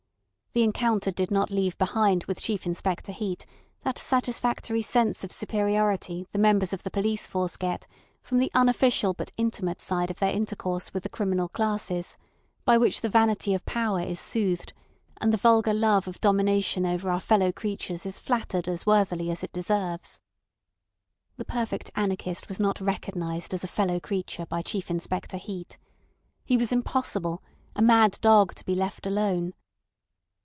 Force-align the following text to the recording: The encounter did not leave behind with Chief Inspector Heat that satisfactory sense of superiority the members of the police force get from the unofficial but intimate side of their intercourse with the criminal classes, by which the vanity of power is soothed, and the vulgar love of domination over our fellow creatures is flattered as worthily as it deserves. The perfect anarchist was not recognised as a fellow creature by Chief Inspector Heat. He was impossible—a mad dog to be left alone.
The 0.53 0.63
encounter 0.63 1.11
did 1.11 1.31
not 1.31 1.49
leave 1.49 1.77
behind 1.77 2.25
with 2.25 2.41
Chief 2.41 2.65
Inspector 2.65 3.09
Heat 3.09 3.45
that 3.83 3.97
satisfactory 3.97 4.81
sense 4.81 5.23
of 5.23 5.31
superiority 5.31 6.27
the 6.33 6.39
members 6.39 6.73
of 6.73 6.83
the 6.83 6.91
police 6.91 7.25
force 7.25 7.55
get 7.55 7.87
from 8.21 8.37
the 8.37 8.51
unofficial 8.53 9.13
but 9.13 9.31
intimate 9.37 9.79
side 9.79 10.11
of 10.11 10.19
their 10.19 10.33
intercourse 10.33 10.93
with 10.93 11.03
the 11.03 11.09
criminal 11.09 11.47
classes, 11.47 12.17
by 12.65 12.77
which 12.77 12.99
the 12.99 13.07
vanity 13.07 13.53
of 13.53 13.65
power 13.65 14.01
is 14.01 14.19
soothed, 14.19 14.73
and 15.21 15.31
the 15.31 15.37
vulgar 15.37 15.73
love 15.73 16.05
of 16.05 16.19
domination 16.19 16.85
over 16.85 17.09
our 17.09 17.21
fellow 17.21 17.53
creatures 17.53 18.05
is 18.05 18.19
flattered 18.19 18.67
as 18.67 18.85
worthily 18.85 19.31
as 19.31 19.45
it 19.45 19.53
deserves. 19.53 20.19
The 21.37 21.45
perfect 21.45 21.91
anarchist 21.95 22.49
was 22.49 22.59
not 22.59 22.81
recognised 22.81 23.53
as 23.53 23.63
a 23.63 23.67
fellow 23.71 24.01
creature 24.01 24.45
by 24.47 24.63
Chief 24.63 24.91
Inspector 24.91 25.37
Heat. 25.37 25.77
He 26.43 26.57
was 26.57 26.73
impossible—a 26.73 27.81
mad 27.81 28.17
dog 28.19 28.53
to 28.55 28.65
be 28.65 28.75
left 28.75 29.07
alone. 29.07 29.53